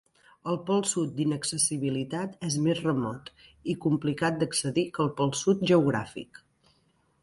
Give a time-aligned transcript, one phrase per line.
[0.53, 3.31] El pol Sud d'inaccessibilitat és més remot
[3.75, 6.47] i complicat d'accedir que el pol Sud geogràfic.